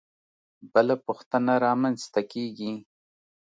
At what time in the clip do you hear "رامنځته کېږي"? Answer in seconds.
1.65-2.71